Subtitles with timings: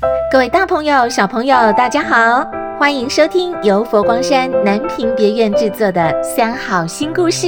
[0.00, 7.46] 各位大朋友、小朋友，大家好，欢迎收听由佛光山南屏别院制作的《三好新故事》，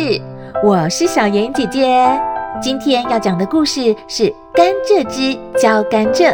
[0.64, 2.20] 我是小妍姐姐。
[2.60, 6.32] 今天要讲的故事是《甘蔗汁浇甘蔗》。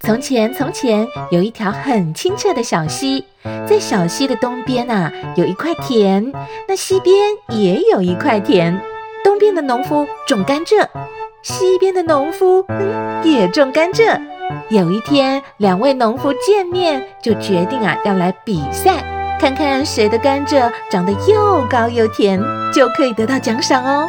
[0.00, 3.24] 从前，从前有一条很清澈的小溪，
[3.66, 6.32] 在小溪的东边啊，有一块田，
[6.68, 7.16] 那西边
[7.48, 8.80] 也有一块田。
[9.24, 10.86] 东边的农夫种甘蔗，
[11.44, 14.18] 西边的农夫嗯也种甘蔗。
[14.70, 22.40] 有一天，两位农夫见面，就决定啊要来比赛，看看谁的甘蔗长得又高又甜，
[22.72, 24.08] 就可以得到奖赏哦。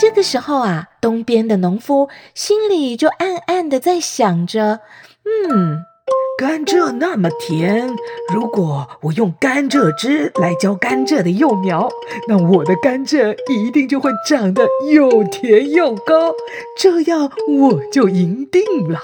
[0.00, 4.78] 这个时候啊，东边的农夫心里就暗暗的在想着。
[5.24, 5.82] 嗯，
[6.38, 7.88] 甘蔗那么甜，
[8.30, 11.88] 如果我用甘蔗汁来浇甘蔗的幼苗，
[12.28, 16.34] 那我的甘蔗一定就会长得又甜又高，
[16.78, 19.00] 这样我就赢定了。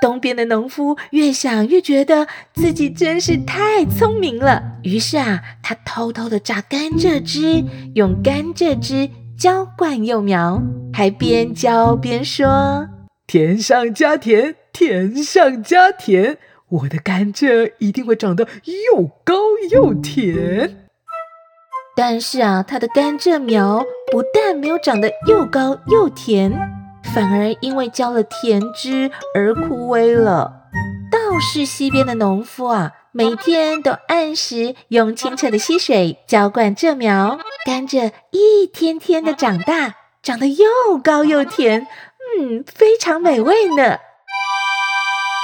[0.00, 7.62] 东边的农夫越想越觉得自己真是太聪明了，于是啊，他偷偷的榨甘蔗汁，
[7.94, 12.88] 用甘蔗汁浇灌幼苗，还边浇边说
[13.28, 18.46] ：“甜上加甜。”甜上加甜，我的甘蔗一定会长得
[18.92, 19.34] 又高
[19.70, 20.86] 又甜。
[21.96, 26.52] 但是啊，它的甘蔗苗不但没有长得又高又甜，
[27.14, 30.68] 反而因为浇了甜汁而枯萎了。
[31.10, 41.86] 倒是西边的农夫啊，每天都按时用清澈的溪水浇灌蔗苗，甘蔗一天天的长大，长得又高又甜，
[42.38, 43.98] 嗯，非常美味呢。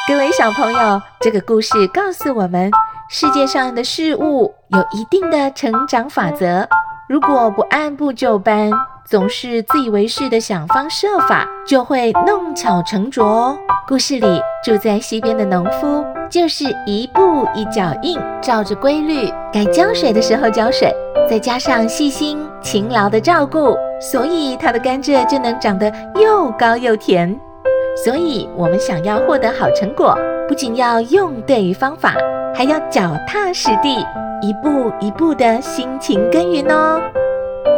[0.09, 2.71] 各位小朋友，这个故事告诉我们，
[3.09, 6.65] 世界上的事物有一定的成长法则。
[7.09, 8.71] 如果不按部就班，
[9.05, 13.59] 总是自以为是的想方设法，就会弄巧成拙哦。
[13.89, 20.95] 故事里住在溪边的农夫，就是一步一脚印，照着规律，该浇水的时候浇水，
[21.29, 27.37] 再加上细心勤劳的照顾，所以他的甘蔗就能长得又高又甜。
[28.05, 32.15] 所以，我们想要获得好成果，不仅要用对方法，
[32.55, 34.07] 还要脚踏实地，
[34.43, 37.01] 一步一步的辛勤耕耘哦。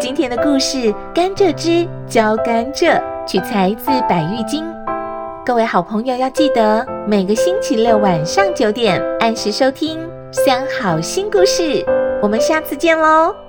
[0.00, 0.78] 今天的故事
[1.14, 4.64] 《甘蔗汁浇甘蔗》取材自《百喻经》，
[5.46, 9.98] 各位好朋友要记得每个星期六晚上九点按时收听
[10.32, 11.62] 《三好新故事》，
[12.20, 13.47] 我们下次见喽。